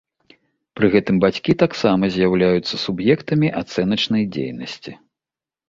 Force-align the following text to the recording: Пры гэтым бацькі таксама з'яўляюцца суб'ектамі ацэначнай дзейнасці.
Пры 0.79 0.87
гэтым 0.95 1.19
бацькі 1.23 1.55
таксама 1.65 2.03
з'яўляюцца 2.17 2.75
суб'ектамі 2.87 3.53
ацэначнай 3.63 4.29
дзейнасці. 4.35 4.99